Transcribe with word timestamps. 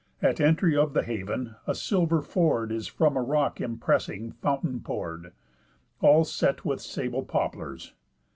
At 0.19 0.41
entry 0.41 0.75
of 0.75 0.93
the 0.93 1.03
haven, 1.03 1.57
a 1.67 1.75
silver 1.75 2.23
ford 2.23 2.71
Is 2.71 2.87
from 2.87 3.15
a 3.15 3.21
rock 3.21 3.61
impressing 3.61 4.31
fountain 4.31 4.79
pour'd, 4.79 5.31
All 5.99 6.23
set 6.25 6.65
with 6.65 6.81
sable 6.81 7.21
poplars. 7.23 7.93